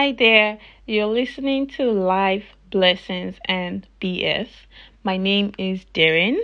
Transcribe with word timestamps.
Hi 0.00 0.12
there, 0.12 0.58
you're 0.86 1.04
listening 1.04 1.66
to 1.76 1.92
Life 1.92 2.46
Blessings 2.70 3.36
and 3.44 3.86
BS. 4.00 4.48
My 5.04 5.18
name 5.18 5.52
is 5.58 5.84
Darren. 5.92 6.38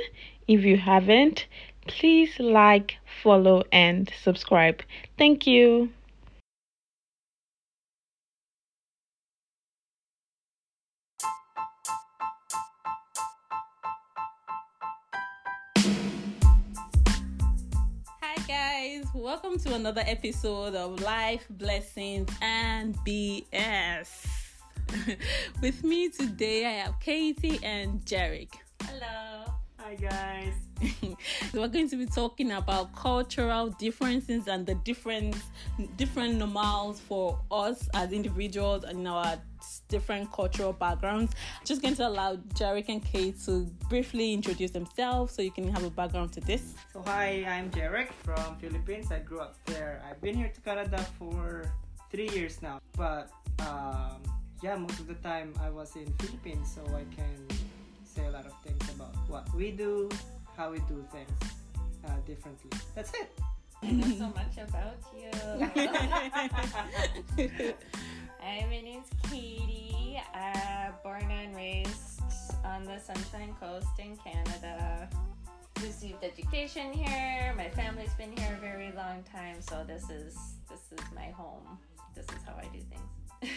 If 0.46 0.60
you 0.60 0.76
haven't, 0.76 1.46
please 1.87 2.38
like, 2.38 2.98
follow, 3.22 3.62
and 3.72 4.12
subscribe. 4.22 4.82
Thank 5.16 5.46
you. 5.46 5.88
Welcome 19.16 19.59
to 19.60 19.74
another 19.74 20.02
episode 20.06 20.74
of 20.74 21.01
Life 21.01 21.46
Blessings 21.48 22.29
and 22.43 22.95
BS. 22.98 24.27
With 25.62 25.83
me 25.83 26.11
today, 26.11 26.66
I 26.66 26.73
have 26.84 27.01
Katie 27.01 27.59
and 27.62 28.05
Jeric. 28.05 28.51
Hello. 28.83 29.55
Hi 29.79 29.95
guys. 29.95 30.52
We're 31.55 31.69
going 31.69 31.89
to 31.89 31.97
be 31.97 32.05
talking 32.05 32.52
about 32.52 32.95
cultural 32.95 33.70
differences 33.70 34.48
and 34.48 34.66
the 34.66 34.75
different 34.75 35.34
different 35.97 36.34
normals 36.34 37.01
for 37.01 37.41
us 37.51 37.89
as 37.95 38.12
individuals 38.12 38.84
and 38.84 39.01
in 39.01 39.06
our 39.06 39.39
different 39.89 40.33
cultural 40.33 40.73
backgrounds. 40.73 41.33
Just 41.65 41.83
going 41.83 41.95
to 41.97 42.07
allow 42.07 42.37
Jeric 42.55 42.89
and 42.89 43.05
Kate 43.05 43.41
to 43.45 43.67
briefly 43.89 44.33
introduce 44.33 44.71
themselves 44.71 45.35
so 45.35 45.43
you 45.43 45.51
can 45.51 45.69
have 45.69 45.85
a 45.85 45.91
background 45.91 46.33
to 46.33 46.41
this. 46.41 46.75
So 46.93 47.03
hi, 47.07 47.45
I'm 47.49 47.71
Jeric 47.71 48.12
from 48.25 48.57
Philippines. 48.57 49.12
I 49.12 49.19
grew 49.21 49.41
up 49.41 49.57
there. 49.67 50.03
I've 50.09 50.21
been 50.21 50.37
here 50.37 50.51
to 50.55 50.61
Canada 50.61 51.05
for 51.19 51.71
three 52.11 52.29
years 52.31 52.62
now. 52.62 52.81
But 52.97 53.31
um, 53.61 54.23
yeah, 54.62 54.77
most 54.77 55.01
of 55.01 55.06
the 55.06 55.15
time 55.15 55.53
I 55.61 55.70
was 55.70 55.97
in 55.97 56.12
Philippines, 56.15 56.73
so 56.75 56.83
I 56.95 57.05
can 57.15 57.47
say 58.05 58.27
a 58.27 58.31
lot 58.31 58.47
of 58.47 58.55
things 58.65 58.89
about 58.95 59.15
what 59.28 59.53
we 59.55 59.71
do, 59.71 60.09
how 60.56 60.71
we 60.71 60.78
do 60.81 61.05
things 61.12 61.31
uh, 62.06 62.11
differently. 62.27 62.71
That's 62.95 63.12
it. 63.15 63.31
I 63.83 63.91
know 63.91 64.06
so 64.17 64.33
much 64.33 64.56
about 64.56 64.97
you. 65.15 65.31
Hi, 68.47 68.64
my 68.70 68.80
name's 68.80 69.08
Katie. 69.28 70.22
Uh, 70.33 70.92
born 71.02 71.28
and 71.33 71.52
raised 71.56 72.22
on 72.64 72.84
the 72.84 73.00
Sunshine 73.00 73.56
Coast 73.58 73.88
in 73.98 74.16
Canada. 74.19 75.08
Received 75.83 76.22
education 76.22 76.92
here. 76.92 77.53
My 77.56 77.69
family's 77.70 78.14
been 78.14 78.30
here 78.36 78.56
a 78.56 78.61
very 78.61 78.92
long 78.92 79.25
time, 79.25 79.61
so 79.61 79.83
this 79.84 80.08
is 80.11 80.38
this 80.70 80.92
is 80.92 81.05
my 81.12 81.27
home. 81.30 81.77
This 82.14 82.27
is 82.27 82.44
how 82.47 82.55
I 82.56 82.69
do 82.72 82.83
things. 82.92 83.50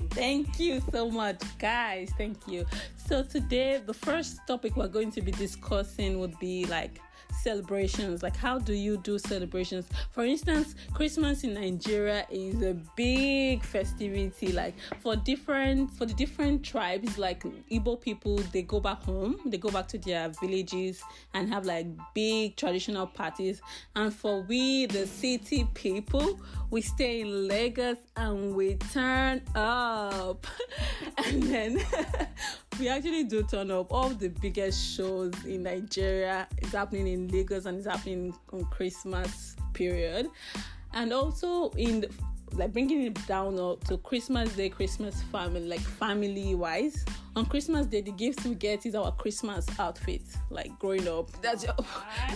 Thank 0.12 0.58
you 0.58 0.80
so 0.90 1.10
much, 1.10 1.42
guys. 1.58 2.10
Thank 2.16 2.48
you. 2.48 2.64
So, 2.96 3.22
today, 3.22 3.82
the 3.84 3.92
first 3.92 4.40
topic 4.46 4.78
we're 4.78 4.88
going 4.88 5.12
to 5.12 5.20
be 5.20 5.32
discussing 5.32 6.18
would 6.20 6.38
be 6.38 6.64
like 6.64 7.02
celebrations. 7.42 8.22
Like, 8.22 8.36
how 8.36 8.58
do 8.58 8.72
you 8.72 8.96
do 8.98 9.18
celebrations? 9.18 9.86
For 10.12 10.24
instance, 10.24 10.74
Christmas 10.94 11.44
in 11.44 11.54
Nigeria 11.54 12.26
is 12.30 12.62
a 12.62 12.74
big 12.96 13.62
festivity. 13.62 14.52
Like, 14.52 14.74
for 15.00 15.16
different 15.16 15.90
for 15.92 16.06
the 16.06 16.14
different 16.14 16.64
tribes, 16.64 17.18
like 17.18 17.42
Igbo 17.70 18.00
people, 18.00 18.36
they 18.52 18.62
go 18.62 18.80
back 18.80 19.02
home, 19.02 19.40
they 19.46 19.58
go 19.58 19.70
back 19.70 19.88
to 19.88 19.98
their 19.98 20.28
villages 20.40 21.02
and 21.34 21.48
have 21.52 21.66
like 21.66 21.86
big 22.14 22.56
traditional 22.56 23.06
parties. 23.06 23.60
And 23.96 24.12
for 24.12 24.42
we, 24.42 24.86
the 24.86 25.06
city 25.06 25.66
people, 25.74 26.40
we 26.70 26.80
stay 26.82 27.20
in 27.22 27.48
Lagos 27.48 27.96
and 28.16 28.54
we 28.54 28.74
turn 28.92 29.42
up. 29.54 30.46
and 31.26 31.42
then 31.42 31.80
we 32.78 32.88
actually 32.88 33.24
do 33.24 33.42
turn 33.42 33.70
up. 33.70 33.92
All 33.92 34.10
the 34.10 34.28
biggest 34.28 34.96
shows 34.96 35.32
in 35.44 35.64
Nigeria 35.64 36.46
is 36.58 36.72
happening 36.72 37.08
in 37.08 37.28
Lagos 37.28 37.66
and 37.66 37.78
it's 37.78 37.86
happening 37.86 38.34
on 38.52 38.64
Christmas 38.66 39.56
period. 39.72 40.28
And 40.92 41.12
also 41.12 41.70
in 41.70 42.00
the, 42.02 42.10
like 42.52 42.72
bringing 42.72 43.02
it 43.02 43.26
down 43.26 43.58
up 43.58 43.84
to 43.84 43.98
Christmas 43.98 44.52
Day, 44.54 44.68
Christmas 44.68 45.22
family, 45.32 45.66
like 45.66 45.80
family 45.80 46.54
wise. 46.54 47.04
On 47.36 47.44
Christmas 47.46 47.86
Day, 47.86 48.00
the 48.00 48.12
gifts 48.12 48.44
we 48.44 48.54
get 48.54 48.86
is 48.86 48.94
our 48.94 49.12
Christmas 49.12 49.66
outfit, 49.78 50.22
like 50.50 50.76
growing 50.78 51.06
up. 51.06 51.30
That's 51.42 51.64
your 51.64 51.74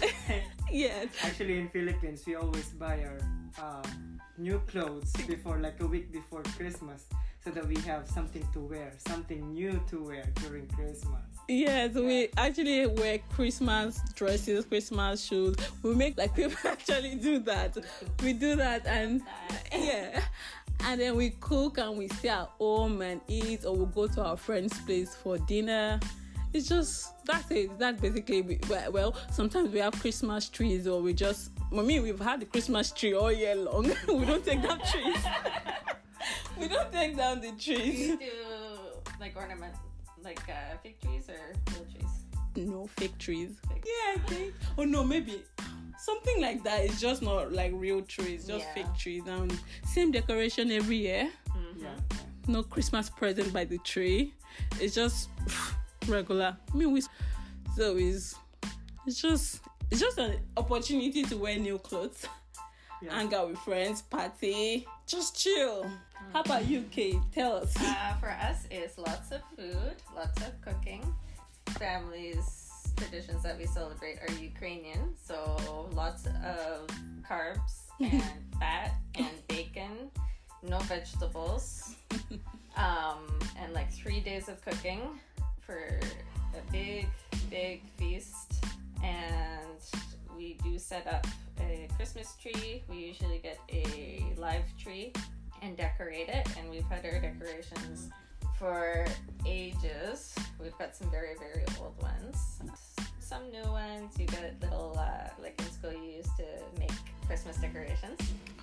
yes. 0.71 1.09
Actually, 1.23 1.59
in 1.59 1.69
Philippines, 1.71 2.25
we 2.27 2.35
always 2.37 2.69
buy 2.71 3.05
our 3.05 3.19
um, 3.61 4.21
new 4.39 4.61
clothes 4.67 5.13
before, 5.27 5.59
like 5.59 5.81
a 5.81 5.87
week 5.87 6.13
before 6.13 6.43
Christmas, 6.57 7.07
so 7.45 7.51
that 7.51 7.67
we 7.67 7.77
have 7.83 8.09
something 8.09 8.47
to 8.53 8.61
wear, 8.61 8.93
something 8.99 9.53
new 9.53 9.81
to 9.91 10.05
wear 10.05 10.25
during 10.43 10.67
Christmas. 10.69 11.21
Yes, 11.49 11.95
we 11.95 12.29
actually 12.37 12.87
wear 12.87 13.19
Christmas 13.35 14.01
dresses, 14.15 14.65
Christmas 14.65 15.25
shoes. 15.25 15.57
We 15.83 15.95
make 15.95 16.17
like 16.17 16.35
people 16.37 16.57
actually 16.65 17.17
do 17.17 17.41
that. 17.41 17.77
We 18.23 18.33
do 18.33 18.55
that 18.57 18.87
and 18.87 19.23
yeah. 19.73 20.23
And 20.85 21.01
then 21.01 21.17
we 21.17 21.31
cook 21.41 21.79
and 21.79 21.97
we 21.97 22.09
stay 22.09 22.29
at 22.29 22.49
home 22.59 23.03
and 23.03 23.21
eat 23.29 23.65
or 23.65 23.75
we 23.75 23.87
go 23.87 24.07
to 24.07 24.25
our 24.25 24.37
friend's 24.37 24.79
place 24.81 25.15
for 25.15 25.39
dinner. 25.39 25.99
It's 26.53 26.69
just 26.69 27.25
that's 27.25 27.51
it. 27.51 27.77
That's 27.79 28.01
basically 28.01 28.43
we- 28.43 28.61
well, 28.69 28.93
well. 28.93 29.17
Sometimes 29.33 29.71
we 29.71 29.79
have 29.81 29.99
Christmas 30.01 30.49
trees 30.49 30.87
or 30.87 31.01
we 31.01 31.13
just. 31.13 31.51
I 31.73 31.81
mean, 31.81 32.03
we've 32.03 32.21
had 32.21 32.41
the 32.41 32.47
Christmas 32.47 32.91
tree 32.91 33.15
all 33.15 33.33
year 33.33 33.55
long. 33.55 33.85
we 34.09 34.27
don't 34.27 34.45
take 34.45 34.63
down 34.63 34.79
trees. 34.81 35.17
we 36.61 36.69
don't 36.69 36.91
take 36.93 37.17
down 37.17 37.41
the 37.41 37.51
Do 37.53 37.57
trees. 37.77 37.99
you 38.09 38.17
do 38.19 38.27
like 39.21 39.37
ornament, 39.37 39.75
like 40.25 40.41
uh, 40.49 40.77
fig 40.83 41.01
trees 41.01 41.29
or 41.29 41.53
real 41.73 41.87
trees? 41.91 42.11
No 42.69 42.87
fake 42.99 43.17
trees. 43.19 43.51
Fig. 43.69 43.85
Yeah, 43.87 44.15
I 44.23 44.27
think. 44.29 44.55
Oh 44.79 44.85
no, 44.85 45.03
maybe 45.05 45.43
something 45.99 46.41
like 46.41 46.63
that. 46.65 46.85
It's 46.85 47.01
just 47.01 47.23
not 47.23 47.53
like 47.53 47.73
real 47.75 48.03
trees, 48.03 48.47
just 48.47 48.65
Yeah. 48.67 48.75
fake 48.75 48.95
trees. 48.99 49.23
And 49.27 49.59
same 49.87 50.11
decoration 50.13 50.71
every 50.71 50.97
year. 50.99 51.31
Mm-hmm. 51.51 51.83
Yeah. 51.85 52.19
No 52.49 52.63
Christmas 52.63 53.09
present 53.09 53.53
by 53.53 53.65
the 53.65 53.79
tree. 53.79 54.35
It's 54.81 54.95
just 54.95 55.29
regular. 56.09 56.57
I 56.73 56.77
mean, 56.77 56.93
we. 56.93 57.01
So 57.77 57.97
it's 57.97 58.35
it's 59.07 59.21
just 59.23 59.61
it's 59.91 60.01
just 60.01 60.19
an 60.19 60.37
opportunity 60.57 61.23
to 61.25 61.37
wear 61.37 61.57
new 61.59 61.79
clothes, 61.79 62.27
Yeah. 63.03 63.15
hang 63.15 63.35
out 63.35 63.49
with 63.51 63.59
friends, 63.59 64.03
party, 64.03 64.87
just 65.07 65.37
chill. 65.37 65.91
How 66.33 66.41
about 66.41 66.67
you, 66.69 66.85
Kate? 66.91 67.17
Tell 67.35 67.57
us. 67.57 67.75
Uh, 67.79 68.15
for 68.21 68.31
us, 68.31 68.67
it's 68.71 68.97
lots 68.97 69.33
of 69.33 69.41
food, 69.57 69.97
lots 70.15 70.41
of 70.43 70.61
cooking. 70.61 71.03
Families' 71.79 72.93
traditions 72.97 73.43
that 73.43 73.59
we 73.59 73.67
celebrate 73.67 74.19
are 74.21 74.33
Ukrainian, 74.41 75.15
so 75.21 75.89
lots 75.95 76.27
of 76.27 76.87
carbs 77.29 77.83
and 78.01 78.23
fat 78.61 78.95
and 79.17 79.47
bacon, 79.49 80.11
no 80.63 80.79
vegetables, 80.81 81.97
um, 82.77 83.39
and 83.59 83.73
like 83.73 83.93
three 83.93 84.21
days 84.21 84.49
of 84.49 84.65
cooking 84.65 85.01
for 85.61 85.99
a 86.57 86.73
big, 86.73 87.09
big 87.51 87.83
feast. 87.99 88.65
And 89.03 89.52
we 90.43 90.59
do 90.65 90.79
set 90.79 91.07
up 91.07 91.25
a 91.61 91.89
Christmas 91.97 92.35
tree. 92.43 92.83
We 92.89 92.97
usually 92.97 93.39
get 93.39 93.59
a 93.71 94.25
live 94.37 94.65
tree 94.77 95.13
and 95.63 95.77
decorate 95.77 96.29
it. 96.29 96.49
And 96.59 96.69
we've 96.69 96.85
had 96.87 97.05
our 97.05 97.21
decorations 97.21 98.09
for 98.59 99.07
ages. 99.47 100.35
We've 100.61 100.77
got 100.79 100.97
some 100.97 101.11
very, 101.11 101.37
very 101.39 101.65
old 101.81 101.95
ones. 102.03 102.61
Some 103.21 103.51
new 103.53 103.71
ones. 103.71 104.19
You 104.19 104.27
get 104.27 104.57
little, 104.61 104.97
uh, 104.99 105.29
like 105.41 105.61
in 105.61 105.71
school, 105.71 105.93
you 105.93 106.17
used 106.17 106.37
to 106.39 106.47
make 106.79 106.91
Christmas 107.27 107.57
decorations 107.59 108.19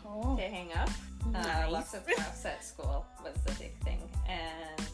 Oh, 0.05 0.35
to 0.35 0.43
hang 0.43 0.73
up. 0.73 0.89
Uh, 1.33 1.69
lots 1.69 1.93
of 1.93 2.05
crafts 2.05 2.45
at 2.45 2.63
school 2.63 3.05
was 3.23 3.35
the 3.45 3.53
big 3.53 3.73
thing. 3.85 4.01
And 4.27 4.85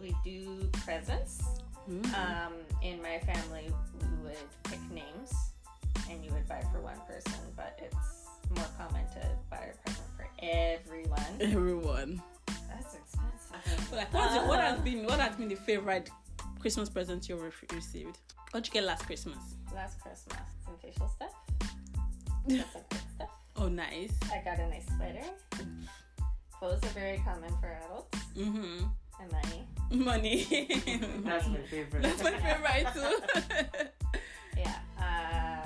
we 0.00 0.14
do 0.24 0.68
presents. 0.84 1.42
Mm. 1.90 2.04
Um, 2.14 2.52
in 2.82 3.00
my 3.00 3.18
family, 3.20 3.70
we 4.00 4.28
would 4.28 4.38
pick 4.64 4.80
names 4.90 5.53
and 6.10 6.24
you 6.24 6.32
would 6.32 6.46
buy 6.48 6.62
for 6.72 6.80
one 6.80 6.98
person, 7.06 7.32
but 7.56 7.78
it's 7.82 8.28
more 8.56 8.66
common 8.78 9.04
to 9.14 9.28
buy 9.50 9.70
a 9.72 9.76
present 9.82 10.06
for 10.16 10.26
everyone. 10.42 11.34
everyone. 11.40 12.22
That's 12.68 12.94
expensive. 12.94 13.92
Like, 13.92 14.12
what's 14.12 14.34
the- 14.34 14.42
what 14.42 14.60
has 14.60 14.78
been 14.80 15.04
what 15.06 15.20
has 15.20 15.36
been 15.36 15.48
the 15.48 15.54
favorite 15.56 16.10
Christmas 16.60 16.88
present 16.88 17.28
you've 17.28 17.42
re- 17.42 17.50
received? 17.72 18.18
What'd 18.50 18.66
you 18.68 18.72
get 18.72 18.84
last 18.84 19.04
Christmas? 19.06 19.38
Last 19.74 20.00
Christmas, 20.00 20.38
some 20.64 20.76
facial 20.82 21.08
stuff. 21.08 21.32
Some 22.48 22.64
stuff. 23.14 23.30
Oh, 23.56 23.68
nice. 23.68 24.12
I 24.30 24.42
got 24.44 24.58
a 24.58 24.68
nice 24.68 24.84
sweater. 24.96 25.24
Clothes 26.52 26.82
are 26.84 26.88
very 26.88 27.18
common 27.24 27.50
for 27.58 27.78
adults. 27.86 28.18
Mm-hmm. 28.36 28.84
And 29.20 29.32
money. 29.32 29.66
Money. 29.90 30.44
That's 31.24 31.46
my 31.48 31.56
favorite. 31.70 32.02
That's 32.02 32.22
my 32.22 32.32
favorite 32.32 32.86
too. 32.92 33.86
Yeah. 34.58 34.74
Uh, 34.98 35.02
not 35.02 35.02
so 35.04 35.54
much 35.54 35.63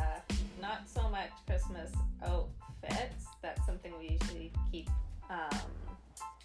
Christmas 1.69 1.93
outfits. 2.25 3.27
That's 3.43 3.65
something 3.67 3.93
we 3.99 4.19
usually 4.21 4.53
keep 4.73 4.89
um, 5.31 5.59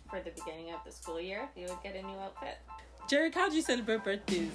for 0.09 0.19
the 0.19 0.31
beginning 0.31 0.71
of 0.73 0.79
the 0.85 0.91
school 0.91 1.19
year, 1.19 1.47
you 1.55 1.65
would 1.67 1.81
get 1.81 1.95
a 1.95 2.01
new 2.05 2.17
outfit. 2.19 2.57
Jeric, 3.09 3.33
how 3.35 3.49
do 3.49 3.55
you 3.55 3.61
celebrate 3.61 4.03
birthdays? 4.03 4.51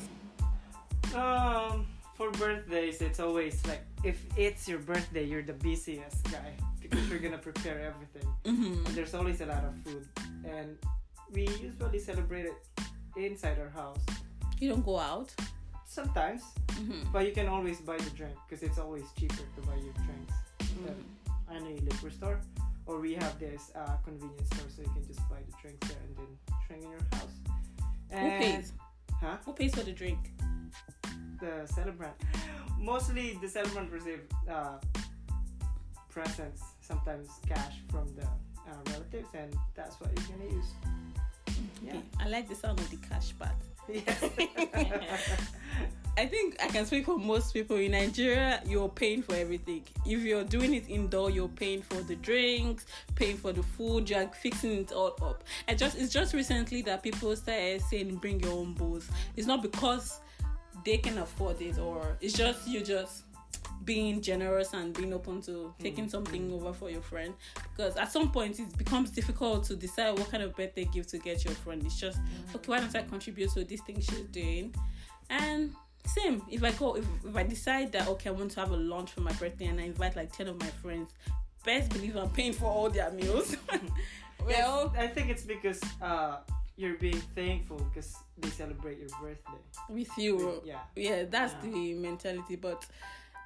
Um, 1.15 1.87
for 2.15 2.31
birthdays, 2.33 3.01
it's 3.01 3.19
always 3.21 3.65
like 3.67 3.83
if 4.05 4.23
it's 4.37 4.69
your 4.69 4.79
birthday, 4.79 5.25
you're 5.25 5.43
the 5.43 5.55
busiest 5.55 6.23
guy 6.31 6.53
because 6.81 7.09
you're 7.09 7.19
gonna 7.19 7.39
prepare 7.39 7.81
everything. 7.81 8.29
Mm-hmm. 8.45 8.95
There's 8.95 9.15
always 9.15 9.41
a 9.41 9.47
lot 9.47 9.65
of 9.65 9.75
food, 9.85 10.07
and 10.45 10.77
we 11.33 11.49
usually 11.63 11.99
celebrate 11.99 12.47
it 12.47 12.55
inside 13.17 13.59
our 13.59 13.71
house. 13.71 14.01
You 14.61 14.69
don't 14.71 14.85
go 14.85 14.99
out. 14.99 15.35
Sometimes, 15.87 16.43
Mm-hmm. 16.79 17.11
but 17.13 17.27
you 17.27 17.33
can 17.33 17.49
always 17.49 17.81
buy 17.81 17.97
the 17.97 18.11
drink 18.11 18.37
because 18.47 18.63
it's 18.63 18.79
always 18.79 19.03
cheaper 19.19 19.35
to 19.35 19.61
buy 19.67 19.75
your 19.75 19.93
drinks 19.95 20.33
Mm-hmm. 20.87 21.55
at 21.57 21.63
any 21.63 21.79
liquor 21.81 22.11
store, 22.11 22.41
or 22.87 23.01
we 23.01 23.15
have 23.15 23.39
this 23.39 23.71
uh, 23.75 23.97
convenience 24.05 24.49
store, 24.49 24.69
so 24.75 24.83
you 24.83 24.91
can 24.91 25.07
just 25.07 25.21
buy 25.29 25.37
the 25.47 25.55
drinks 25.61 25.89
there 25.89 25.99
and 26.07 26.17
then 26.17 26.31
drink 26.67 26.85
in 26.85 26.91
your 26.91 27.01
house. 27.13 27.35
Who 28.11 28.17
And 28.17 28.43
pays? 28.43 28.73
Huh? 29.21 29.37
Who 29.45 29.53
pays 29.53 29.75
for 29.75 29.83
the 29.83 29.93
drink? 29.93 30.19
the 31.41 31.67
celebrant. 31.73 32.15
Mostly 32.81 33.39
the 33.41 33.49
celebrant 33.49 33.93
receive 33.93 34.23
uh, 34.51 34.79
presents, 36.11 36.63
sometimes 36.81 37.29
cash 37.47 37.77
from 37.91 38.09
the 38.17 38.25
uh, 38.25 38.75
relatives, 38.91 39.29
and 39.35 39.55
that's 39.75 40.01
what 40.01 40.11
you're 40.17 40.37
gonna 40.37 40.51
use. 40.53 40.71
Yeah. 41.85 41.91
Okay. 41.91 42.03
I 42.21 42.29
like 42.29 42.49
the 42.49 42.55
sound 42.55 42.81
of 42.81 42.91
the 42.91 42.97
cash 43.09 43.33
part. 43.39 43.55
Yes. 43.89 44.21
I 46.19 46.27
think 46.27 46.57
I 46.61 46.67
can 46.67 46.85
speak 46.85 47.07
for 47.07 47.17
most 47.17 47.55
people 47.55 47.77
in 47.77 47.93
Nigeria. 47.93 48.61
You're 48.67 48.89
paying 48.89 49.23
for 49.23 49.37
everything. 49.37 49.85
If 50.05 50.23
you're 50.23 50.43
doing 50.43 50.75
it 50.75 50.89
indoor, 50.89 51.31
you're 51.31 51.47
paying 51.47 51.81
for 51.81 52.03
the 52.03 52.17
drinks, 52.17 52.87
paying 53.15 53.37
for 53.37 53.53
the 53.53 53.63
food. 53.63 54.11
You're 54.11 54.27
fixing 54.27 54.81
it 54.81 54.91
all 54.91 55.15
up. 55.23 55.45
And 55.69 55.79
just 55.79 55.97
it's 55.97 56.13
just 56.13 56.35
recently 56.35 56.83
that 56.83 57.05
people 57.05 57.37
started 57.37 57.81
saying 57.83 58.17
bring 58.17 58.41
your 58.41 58.51
own 58.51 58.75
booze. 58.75 59.09
It's 59.37 59.47
not 59.47 59.63
because 59.63 60.19
they 60.85 60.97
can 60.97 61.19
afford 61.19 61.63
it, 61.63 61.79
or 61.79 62.17
it's 62.21 62.35
just 62.35 62.67
you 62.67 62.81
just 62.81 63.23
being 63.85 64.21
generous 64.21 64.75
and 64.75 64.93
being 64.95 65.13
open 65.15 65.41
to 65.43 65.73
taking 65.79 66.05
mm-hmm. 66.05 66.11
something 66.11 66.53
over 66.53 66.73
for 66.73 66.91
your 66.91 67.01
friend 67.01 67.33
because 67.75 67.97
at 67.97 68.11
some 68.11 68.31
point 68.31 68.59
it 68.59 68.77
becomes 68.77 69.11
difficult 69.11 69.65
to 69.65 69.77
decide 69.77 70.19
what 70.19 70.29
kind 70.31 70.43
of 70.43 70.55
birthday 70.57 70.85
gift 70.93 71.09
to 71.09 71.17
get 71.17 71.43
your 71.45 71.55
friend 71.55 71.83
it's 71.87 71.99
just 71.99 72.19
mm-hmm. 72.19 72.57
okay 72.57 72.67
why 72.67 72.81
don't 72.81 72.95
i 72.95 73.03
contribute 73.03 73.51
to 73.51 73.65
this 73.65 73.81
thing 73.83 73.99
she's 73.99 74.27
doing 74.31 74.75
and 75.31 75.73
same 76.15 76.43
if 76.51 76.63
i 76.65 76.71
go 76.73 76.97
if, 76.97 77.05
if 77.25 77.37
i 77.37 77.43
decide 77.43 77.93
that 77.93 78.09
okay 78.09 78.31
i 78.31 78.33
want 78.33 78.51
to 78.51 78.61
have 78.61 78.71
a 78.73 78.77
lunch 78.77 79.11
for 79.11 79.21
my 79.21 79.33
birthday 79.35 79.67
and 79.67 79.79
i 79.81 79.85
invite 79.85 80.17
like 80.17 80.33
10 80.33 80.49
of 80.49 80.59
my 80.61 80.67
friends 80.83 81.13
best 81.65 81.91
believe 81.91 82.17
i'm 82.17 82.31
paying 82.31 82.53
for 82.53 82.67
all 82.67 82.89
their 82.91 83.11
meals 83.11 83.57
well 84.47 84.93
I 84.99 85.07
think 85.09 85.29
it's 85.31 85.43
because 85.43 85.81
uh, 86.01 86.37
you're 86.77 86.95
being 86.95 87.21
thankful 87.35 87.77
because 87.93 88.17
they 88.39 88.49
celebrate 88.51 88.99
your 88.99 89.09
birthday. 89.21 89.61
with 89.91 90.09
you 90.17 90.63
Yeah. 90.65 90.79
yeah 90.97 91.25
that's 91.29 91.55
Yeah. 91.65 91.71
the 91.71 91.95
mentality 91.95 92.57
but 92.57 92.87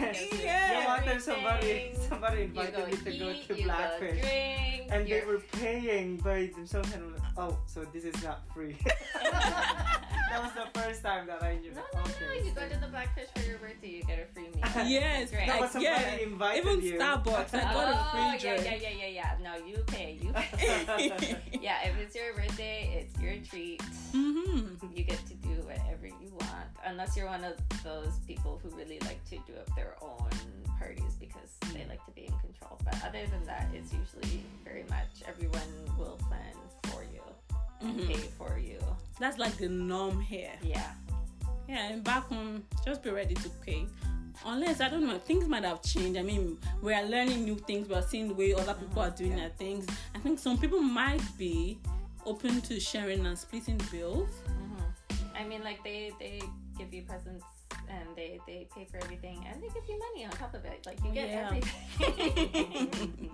you 0.00 0.38
Yeah. 0.42 0.86
One 0.86 1.02
time 1.04 1.20
somebody 1.20 1.94
somebody 2.08 2.42
invited 2.42 2.86
me 2.86 2.96
to 3.12 3.18
go 3.18 3.34
to 3.34 3.62
Blackfish. 3.62 4.20
drink, 4.20 4.88
And 4.90 5.06
they 5.06 5.22
were 5.26 5.40
paying 5.52 6.16
by 6.16 6.50
themselves, 6.54 6.92
and 6.94 7.12
like, 7.12 7.22
oh, 7.36 7.58
so 7.66 7.84
this 7.92 8.04
is 8.04 8.22
not 8.22 8.42
free. 8.54 8.76
that 10.32 10.42
was 10.42 10.52
the 10.52 10.80
first 10.80 11.02
time 11.02 11.26
that 11.26 11.42
I 11.42 11.56
knew. 11.58 11.72
No, 11.72 11.82
no, 11.94 12.00
okay, 12.00 12.12
no. 12.26 12.44
You 12.44 12.54
so- 12.54 12.60
go 12.60 12.68
to 12.68 12.80
the 12.80 12.86
Blackfish 12.86 13.28
for 13.34 13.42
your 13.46 13.58
birthday, 13.58 13.88
you 13.88 14.02
get 14.04 14.18
a 14.18 14.32
free 14.32 14.48
meal. 14.54 14.86
yes 14.88 15.30
Great. 15.30 15.46
No, 15.46 15.52
like, 15.52 15.60
but 15.60 15.72
somebody 15.72 15.84
yeah 15.84 16.14
invited 16.16 16.66
even 16.66 16.80
you. 16.82 16.92
starbucks 16.98 17.54
i 17.54 17.60
got 17.60 17.92
a 17.92 17.98
oh, 17.98 18.10
free 18.12 18.20
yeah, 18.48 18.56
drink 18.56 18.82
yeah, 18.82 18.88
yeah, 18.90 19.06
yeah, 19.06 19.06
yeah. 19.08 19.36
No, 19.42 19.66
you 19.66 19.76
pay. 19.86 20.18
You 20.22 20.32
pay. 20.56 21.36
yeah, 21.60 21.86
if 21.86 21.98
it's 21.98 22.14
your 22.16 22.32
birthday, 22.34 23.04
it's 23.04 23.20
your 23.20 23.34
treat. 23.48 23.82
hmm 24.12 24.74
You 24.94 25.04
get 25.04 25.20
to 25.26 25.34
do 25.34 25.54
whatever 25.68 26.06
you 26.06 26.30
want, 26.40 26.68
unless 26.86 27.16
you're 27.16 27.26
one 27.26 27.44
of 27.44 27.56
those 27.84 28.14
people 28.26 28.58
who 28.62 28.70
really 28.76 28.98
like 29.00 29.22
to 29.30 29.36
do 29.46 29.52
up 29.58 29.74
their 29.76 29.96
own 30.00 30.30
parties 30.78 31.14
because 31.20 31.50
they 31.74 31.84
like 31.88 32.04
to 32.06 32.12
be 32.12 32.22
in 32.22 32.32
control. 32.40 32.78
But 32.84 32.94
other 33.04 33.24
than 33.26 33.44
that, 33.46 33.68
it's 33.74 33.92
usually 33.92 34.44
very 34.64 34.84
much 34.88 35.22
everyone 35.28 35.68
will 35.98 36.18
plan 36.28 36.54
for 36.84 37.02
you, 37.04 37.20
Mhm. 37.86 38.06
pay 38.08 38.14
for 38.14 38.41
you. 38.41 38.41
That's 39.18 39.38
like 39.38 39.56
the 39.56 39.68
norm 39.68 40.20
here. 40.20 40.52
Yeah. 40.62 40.90
Yeah, 41.68 41.88
and 41.92 42.02
back 42.04 42.24
home, 42.24 42.64
just 42.84 43.02
be 43.02 43.10
ready 43.10 43.34
to 43.34 43.48
pay. 43.64 43.86
Unless 44.44 44.80
I 44.80 44.88
don't 44.88 45.06
know, 45.06 45.18
things 45.18 45.46
might 45.46 45.62
have 45.64 45.82
changed. 45.82 46.18
I 46.18 46.22
mean, 46.22 46.58
we 46.82 46.92
are 46.92 47.04
learning 47.04 47.44
new 47.44 47.54
things. 47.56 47.88
We 47.88 47.94
are 47.94 48.02
seeing 48.02 48.28
the 48.28 48.34
way 48.34 48.52
other 48.52 48.74
people 48.74 49.00
are 49.02 49.10
doing 49.10 49.36
their 49.36 49.50
things. 49.50 49.86
I 50.14 50.18
think 50.18 50.38
some 50.38 50.58
people 50.58 50.80
might 50.80 51.22
be 51.38 51.78
open 52.26 52.60
to 52.62 52.80
sharing 52.80 53.24
and 53.26 53.38
splitting 53.38 53.80
bills. 53.90 54.28
hmm 54.46 55.36
I 55.36 55.44
mean, 55.44 55.62
like 55.62 55.82
they 55.84 56.12
they 56.18 56.40
give 56.76 56.92
you 56.92 57.02
presents 57.02 57.44
and 57.88 58.08
they 58.16 58.40
they 58.46 58.66
pay 58.74 58.84
for 58.90 58.96
everything 58.98 59.44
and 59.48 59.62
they 59.62 59.68
give 59.68 59.84
you 59.88 59.98
money 59.98 60.24
on 60.24 60.30
top 60.32 60.54
of 60.54 60.64
it. 60.64 60.84
Like 60.86 60.98
you 61.04 61.10
Oh, 61.10 61.14
get 61.14 61.28
yeah. 61.28 61.46
everything. 61.46 63.30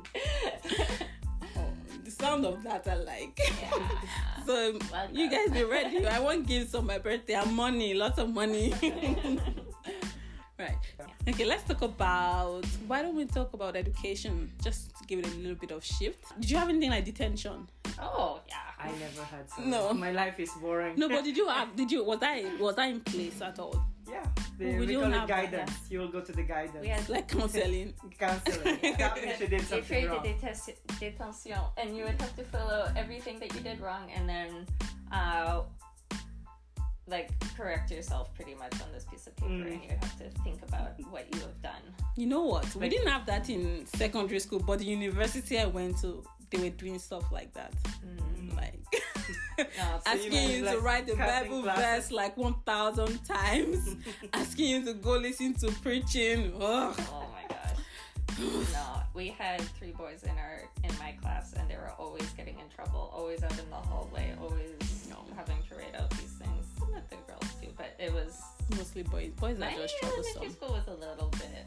The 2.09 2.15
sound 2.25 2.47
of 2.47 2.63
that 2.63 2.89
I 2.89 2.95
like. 2.95 3.39
yeah. 3.61 3.71
so 4.47 4.79
Well 4.91 5.09
you 5.13 5.31
guys 5.31 5.51
be 5.51 5.63
ready. 5.63 6.07
I 6.07 6.21
want 6.21 6.47
gifts 6.47 6.75
on 6.75 6.87
my 6.87 6.97
birthday 6.97 7.35
and 7.35 7.53
money, 7.55 7.93
lots 7.93 8.19
of 8.19 8.31
money. 8.33 8.73
right. 10.59 10.79
Okay, 11.29 11.45
let's 11.45 11.65
talk 11.65 11.83
about 11.83 12.65
why 12.87 13.03
don't 13.03 13.15
we 13.15 13.27
talk 13.27 13.53
about 13.53 13.77
education? 13.77 14.51
Just 14.63 14.97
to 14.97 15.05
give 15.05 15.19
it 15.19 15.27
a 15.27 15.37
little 15.37 15.55
bit 15.55 15.71
of 15.71 15.85
shift. 15.85 16.33
Did 16.41 16.51
you 16.51 16.57
have 16.57 16.71
anything 16.71 16.89
like 16.89 17.05
detention? 17.05 17.69
Oh 18.01 18.41
yeah. 18.49 18.57
I 18.79 18.89
never 18.93 19.25
had 19.25 19.51
some. 19.51 19.69
No. 19.69 19.93
My 19.93 20.11
life 20.13 20.41
is 20.41 20.51
boring. 20.63 20.95
No, 20.97 21.11
but 21.11 21.25
did 21.25 21.37
you 21.37 21.47
have? 21.57 21.77
Did 21.77 21.93
you? 21.93 22.05
Was 22.05 22.21
I 22.23 22.47
was 22.59 22.75
that 22.77 22.89
in 22.89 23.01
place 23.01 23.43
at 23.43 23.59
all? 23.59 23.85
Yeah. 24.11 24.25
The, 24.59 24.65
We 24.79 24.87
we, 24.87 24.95
call 24.95 25.05
have 25.05 25.13
it 25.13 25.13
that, 25.13 25.29
guidance. 25.29 25.73
You 25.91 25.99
will 26.01 26.09
go 26.09 26.21
to 26.21 26.33
the 26.33 26.43
guidance. 26.43 26.79
We 26.81 26.89
had 26.89 27.09
Like 27.09 27.29
counseling? 27.29 27.95
Counseling. 28.19 28.79
Tell 28.97 29.15
if 29.17 29.41
you 29.41 29.47
did 29.47 29.61
they 29.61 29.65
something 29.65 29.85
created 29.85 30.11
wrong. 30.11 30.23
detention, 30.23 30.75
and 31.77 31.97
you 31.97 32.05
would 32.05 32.21
have 32.21 32.35
to 32.37 32.45
fill 32.45 32.69
out 32.69 32.97
everything 32.97 33.39
that 33.41 33.55
you 33.55 33.61
did 33.61 33.81
wrong, 33.81 34.11
and 34.15 34.29
then, 34.29 34.67
uh, 35.13 35.63
like 37.07 37.31
correct 37.57 37.91
yourself 37.91 38.35
pretty 38.35 38.55
much 38.55 38.73
on 38.83 38.93
this 38.93 39.05
piece 39.05 39.27
of 39.27 39.37
paper, 39.37 39.53
Mm. 39.53 39.73
and 39.73 39.83
you 39.83 39.89
would 39.91 40.05
have 40.05 40.19
to 40.19 40.29
think 40.43 40.61
about 40.69 40.91
what 41.11 41.25
you 41.35 41.41
have 41.41 41.63
done. 41.63 41.83
You 42.17 42.27
know 42.27 42.43
what? 42.45 42.67
We 42.77 42.89
didn't 42.89 43.09
have 43.09 43.25
that 43.27 43.49
in 43.49 43.87
secondary 43.87 44.41
school, 44.41 44.59
but 44.61 44.79
the 44.81 44.85
university 44.85 45.59
I 45.59 45.67
went 45.67 45.99
to, 46.03 46.23
they 46.51 46.59
were 46.59 46.69
doing 46.77 46.99
stuff 46.99 47.31
like 47.33 47.53
that. 47.55 47.73
Mm. 48.05 48.55
Like 48.57 48.81
No, 49.59 50.01
asking 50.07 50.51
you 50.51 50.65
to 50.65 50.79
write 50.79 51.07
the 51.07 51.17
Bible 51.17 51.63
classes? 51.63 51.85
verse 51.85 52.13
like 52.13 52.37
one 52.37 52.55
thousand 52.65 53.19
times, 53.25 53.97
asking 54.33 54.67
you 54.67 54.85
to 54.85 54.93
go 54.95 55.13
listen 55.17 55.55
to 55.55 55.71
preaching. 55.83 56.53
Ugh. 56.61 56.95
Oh 57.11 57.27
my 57.33 57.45
gosh. 57.49 58.69
No, 58.73 59.03
we 59.15 59.29
had 59.29 59.61
three 59.79 59.91
boys 59.93 60.23
in 60.23 60.31
our 60.39 60.61
in 60.85 60.97
my 60.99 61.13
class, 61.21 61.55
and 61.55 61.69
they 61.69 61.75
were 61.77 61.93
always 61.99 62.29
getting 62.31 62.59
in 62.59 62.69
trouble, 62.75 63.11
always 63.13 63.43
out 63.43 63.51
in 63.59 63.69
the 63.71 63.77
hallway, 63.77 64.33
always 64.41 65.09
No. 65.11 65.25
having 65.37 65.57
to 65.69 65.75
write 65.75 65.95
out 66.01 66.11
these 66.11 66.33
things. 66.41 66.65
Some 66.79 66.95
of 66.95 67.03
the 67.11 67.17
girls 67.27 67.53
too, 67.61 67.69
but 67.77 67.95
it 67.99 68.13
was 68.13 68.41
Mostly 68.77 69.03
boys. 69.03 69.33
Boys 69.41 69.59
my 69.59 69.73
are 69.75 69.77
just 69.79 69.95
troublesome. 69.99 70.51
school 70.53 70.69
was 70.75 70.87
a 70.87 70.95
little 70.95 71.31
bit 71.31 71.67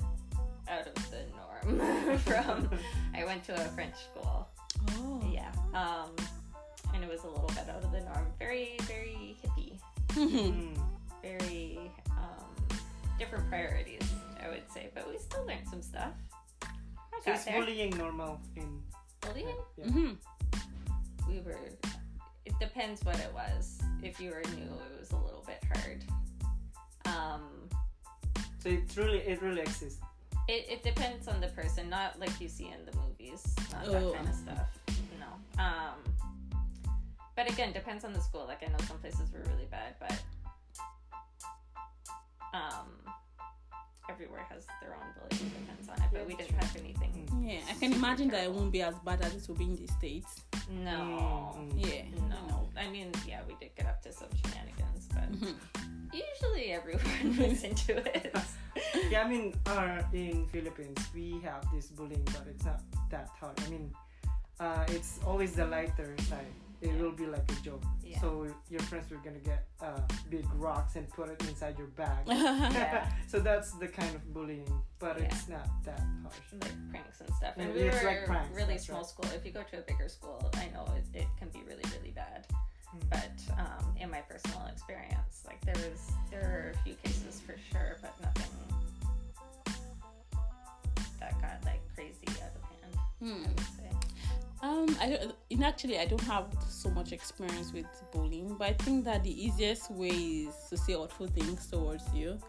out 0.70 0.88
of 0.88 1.12
the 1.12 1.24
norm. 1.36 2.18
From 2.20 2.70
I 3.14 3.26
went 3.26 3.44
to 3.46 3.54
a 3.56 3.66
French 3.76 3.96
school, 3.96 4.48
Oh. 4.92 5.22
yeah, 5.34 5.52
um, 5.74 6.10
and 6.94 7.04
it 7.04 7.10
was 7.10 7.24
a 7.24 7.28
little 7.28 7.48
bit 7.50 7.70
out 7.70 7.84
of 7.84 7.92
the 7.92 8.02
norm. 8.02 8.28
Very, 8.40 8.76
very 8.84 9.38
hippie, 9.44 9.80
Mm. 10.10 10.78
very 11.22 11.80
um, 12.12 12.78
different 13.18 13.48
priorities, 13.50 14.02
I 14.44 14.50
would 14.50 14.70
say. 14.74 14.90
But 14.94 15.10
we 15.10 15.18
still 15.18 15.46
learned 15.46 15.68
some 15.70 15.82
stuff. 15.82 16.12
I 16.64 16.68
So 17.24 17.32
got 17.34 17.46
there. 17.46 17.60
bullying 17.60 17.98
normal 17.98 18.40
in? 18.56 18.82
Bullying? 19.22 19.56
Yeah. 19.78 19.86
hmm 19.86 20.12
We 21.28 21.40
were. 21.40 21.70
It 22.46 22.54
depends 22.60 23.04
what 23.06 23.20
it 23.20 23.32
was. 23.34 23.80
If 24.04 24.20
you 24.20 24.32
were 24.32 24.42
new, 24.56 24.64
it 24.64 25.00
was 25.00 25.12
a 25.12 25.18
little 25.18 25.44
bit 25.46 25.64
hard. 25.74 26.04
Um, 27.06 27.70
So 28.60 28.70
it 28.70 28.84
really 28.98 29.20
it 29.20 29.42
really 29.42 29.62
exists. 29.62 30.00
it, 30.48 30.66
it 30.70 30.84
depends 30.84 31.28
on 31.28 31.40
the 31.40 31.48
person, 31.50 31.90
not 31.90 32.20
like 32.20 32.40
you 32.42 32.50
see 32.50 32.68
in 32.68 32.86
the 32.86 32.96
movies, 32.98 33.44
not 33.72 33.88
Oh. 33.88 33.92
that 33.92 34.16
kind 34.16 34.28
of 34.30 34.36
stuff. 34.36 34.68
No. 35.20 35.64
Um, 35.64 35.98
but 37.36 37.50
again, 37.52 37.72
depends 37.74 38.04
on 38.04 38.14
the 38.14 38.22
school. 38.22 38.46
Like 38.48 38.62
I 38.64 38.72
know 38.72 38.78
some 38.88 38.98
places 39.00 39.32
were 39.34 39.44
really 39.52 39.68
bad, 39.70 39.96
but 40.00 40.14
um, 42.54 42.88
everywhere 44.10 44.46
has 44.50 44.66
their 44.82 44.94
own 44.94 45.08
bullying. 45.16 45.50
Depends 45.62 45.90
on 45.90 45.96
it. 45.98 46.10
But 46.12 46.28
we 46.28 46.36
didn't 46.36 46.56
have 46.62 46.76
anything. 46.76 47.28
Yeah, 47.44 47.60
I 47.70 47.74
can 47.80 47.94
imagine 47.94 48.28
that 48.30 48.44
it 48.44 48.52
won't 48.52 48.72
be 48.72 48.82
as 48.82 48.96
bad 49.06 49.22
as 49.22 49.36
it 49.36 49.48
will 49.48 49.56
be 49.56 49.66
in 49.66 49.76
the 49.76 49.88
states. 49.88 50.42
No. 50.70 51.56
Mm. 51.58 51.72
Yeah. 51.86 52.04
No, 52.30 52.36
no. 52.48 52.70
I 52.78 52.90
mean, 52.90 53.12
yeah, 53.28 53.42
we 53.48 53.56
did 53.60 53.76
get 53.76 53.88
up 53.88 54.02
to 54.04 54.12
some 54.14 54.30
shenanigans, 54.44 55.08
but 55.14 55.32
Mhm. 55.32 55.56
usually 56.14 56.72
everyone 56.72 57.38
was 57.50 57.64
into 57.64 57.98
it. 57.98 58.36
yeah, 59.10 59.24
I 59.24 59.28
mean, 59.28 59.54
uh, 59.66 60.02
in 60.14 60.46
Philippines 60.48 61.00
we 61.14 61.40
have 61.44 61.64
this 61.74 61.88
bullying, 61.88 62.24
but 62.26 62.46
it's 62.48 62.66
not 62.66 62.82
that 63.10 63.30
hard. 63.40 63.60
I 63.66 63.70
mean, 63.70 63.94
uh, 64.60 64.86
it's 64.90 65.20
always 65.26 65.54
the 65.54 65.66
lighter 65.66 66.16
side. 66.30 66.54
It 66.82 67.00
will 67.00 67.12
be 67.12 67.28
like 67.28 67.50
a 67.52 67.56
joke. 67.64 67.84
Yeah. 68.04 68.20
So 68.20 68.48
your 68.70 68.82
friends 68.82 69.10
were 69.12 69.18
gonna 69.18 69.38
get 69.40 69.68
uh, 69.82 70.02
big 70.30 70.46
rocks 70.56 70.96
and 70.96 71.08
put 71.10 71.30
it 71.30 71.42
inside 71.48 71.78
your 71.78 71.88
bag. 71.88 72.26
Yeah. 72.28 73.08
so 73.28 73.40
that's 73.40 73.72
the 73.74 73.88
kind 73.88 74.16
of 74.16 74.34
bullying, 74.34 74.68
but 75.00 75.20
Yeah. 75.20 75.26
it's 75.26 75.48
not 75.48 75.68
that 75.86 76.02
harsh. 76.24 76.36
like 76.62 76.74
pranks 76.92 77.22
and 77.22 77.30
stuff. 77.36 77.54
And 77.58 77.70
Yeah, 77.70 77.76
we 77.76 77.82
it's 77.90 78.02
were 78.02 78.10
like 78.10 78.26
pranks, 78.26 78.56
really 78.56 78.78
small 78.80 79.02
right. 79.02 79.08
school. 79.08 79.26
If 79.36 79.46
you 79.46 79.52
go 79.52 79.64
to 79.64 79.78
a 79.78 79.82
bigger 79.82 80.10
school, 80.10 80.50
I 80.56 80.70
know 80.74 80.86
it, 80.98 81.06
it 81.22 81.28
can 81.40 81.50
be 81.50 81.60
really 81.68 81.84
really 81.96 82.12
bad. 82.12 82.48
Hmm. 82.90 82.98
But 83.10 83.38
um, 83.58 83.96
in 84.02 84.10
my 84.10 84.22
personal 84.22 84.66
experience, 84.72 85.44
like 85.46 85.62
there 85.64 85.76
was 85.90 86.12
there 86.32 86.42
are 86.42 86.72
a 86.76 86.84
few 86.84 86.96
cases 87.04 87.40
for 87.46 87.56
sure, 87.72 87.98
but 88.02 88.14
nothing 88.22 88.52
that 91.20 91.40
got 91.42 91.64
like 91.66 91.82
crazy 91.96 92.28
out 92.42 92.52
of 92.58 92.64
hand. 92.72 92.96
Hmm. 93.22 93.61
I 95.02 95.08
would 95.08 95.18
say. 95.18 95.24
I 95.24 95.26
don't. 95.26 95.36
In 95.50 95.64
actually, 95.64 96.00
I 96.00 96.06
don't 96.06 96.22
have 96.22 96.48
so 96.70 96.90
much 96.90 97.12
experience 97.12 97.74
with 97.74 97.86
bullying, 98.12 98.56
but 98.58 98.68
I 98.68 98.74
think 98.74 99.06
that 99.06 99.24
the 99.24 99.46
easiest 99.46 99.92
way 99.92 100.10
is 100.10 100.56
to 100.70 100.78
say 100.78 100.96
awful 100.96 101.28
things 101.28 101.68
towards 101.68 102.04
you. 102.14 102.40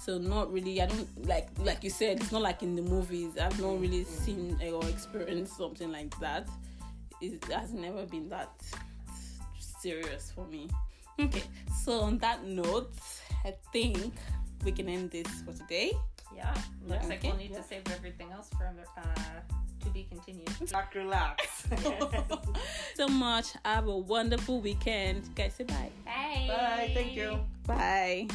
So 0.00 0.18
not 0.18 0.52
really. 0.52 0.80
I 0.80 0.86
don't 0.86 1.26
like 1.26 1.48
like 1.58 1.84
you 1.84 1.90
said. 1.90 2.20
It's 2.20 2.32
not 2.32 2.42
like 2.42 2.62
in 2.62 2.76
the 2.76 2.82
movies. 2.82 3.38
I've 3.38 3.58
not 3.60 3.72
mm-hmm. 3.72 3.82
really 3.82 4.04
seen 4.04 4.58
or 4.72 4.88
experienced 4.88 5.56
something 5.56 5.92
like 5.92 6.18
that. 6.20 6.48
It 7.20 7.44
has 7.52 7.72
never 7.72 8.06
been 8.06 8.28
that 8.30 8.50
serious 9.58 10.32
for 10.34 10.46
me. 10.46 10.68
Okay. 11.18 11.42
So 11.84 12.00
on 12.00 12.18
that 12.18 12.44
note, 12.44 12.94
I 13.44 13.54
think 13.72 14.14
we 14.64 14.72
can 14.72 14.88
end 14.88 15.10
this 15.10 15.28
for 15.42 15.52
today. 15.52 15.92
Yeah, 16.34 16.54
looks 16.86 17.08
like 17.08 17.18
Okay. 17.18 17.28
we'll 17.28 17.36
need 17.38 17.50
Yeah. 17.50 17.58
to 17.58 17.62
save 17.64 17.82
everything 17.92 18.30
else 18.32 18.48
for 18.56 18.72
uh, 18.96 19.02
to 19.84 19.90
be 19.90 20.04
continued. 20.04 20.50
Rock, 20.72 20.94
relax. 20.94 21.66
so 22.94 23.08
much. 23.08 23.46
Have 23.64 23.88
a 23.88 23.96
wonderful 23.98 24.60
weekend. 24.60 25.34
Guys, 25.34 25.54
say 25.54 25.64
bye. 25.64 25.90
Bye. 26.04 26.46
Bye. 26.48 26.90
Thank 26.94 27.14
you. 27.16 27.40
Bye. 27.66 28.28